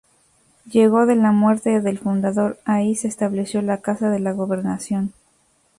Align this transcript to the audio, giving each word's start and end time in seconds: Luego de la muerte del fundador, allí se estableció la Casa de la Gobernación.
Luego 0.73 1.05
de 1.05 1.15
la 1.15 1.31
muerte 1.31 1.79
del 1.79 1.99
fundador, 1.99 2.57
allí 2.65 2.95
se 2.95 3.07
estableció 3.07 3.61
la 3.61 3.81
Casa 3.81 4.09
de 4.09 4.19
la 4.19 4.31
Gobernación. 4.31 5.13